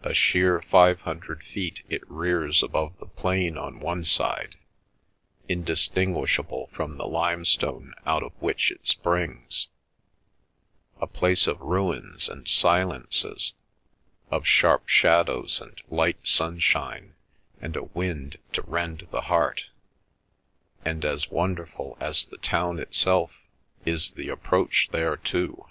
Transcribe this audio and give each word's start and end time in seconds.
A 0.00 0.14
sheer 0.14 0.62
five 0.62 1.02
hundred 1.02 1.42
feet 1.42 1.82
it 1.90 2.10
rears 2.10 2.62
above 2.62 2.98
the 3.00 3.04
plain 3.06 3.58
on 3.58 3.80
one 3.80 4.02
side, 4.02 4.56
indistinguishable 5.46 6.68
from 6.72 6.96
the 6.96 7.06
limestone 7.06 7.92
out 8.06 8.22
of 8.22 8.32
which 8.40 8.70
it 8.72 8.88
springs— 8.88 9.68
a 11.02 11.06
place 11.06 11.46
of 11.46 11.60
ruins 11.60 12.30
and 12.30 12.48
silences, 12.48 13.52
of 14.30 14.46
sharp 14.46 14.88
shadows 14.88 15.60
and 15.60 15.82
light 15.90 16.26
sunshine 16.26 17.14
and 17.60 17.76
a 17.76 17.82
wind 17.82 18.38
to 18.54 18.62
rend 18.62 19.06
the 19.10 19.20
heart; 19.20 19.68
and 20.82 21.04
as 21.04 21.30
wonderful 21.30 21.98
as 22.00 22.24
the 22.24 22.38
town 22.38 22.78
itself 22.78 23.38
is 23.84 24.12
the 24.12 24.30
approach 24.30 24.88
thereto. 24.92 25.68